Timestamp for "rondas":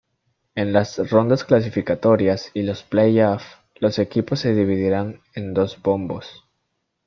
1.11-1.43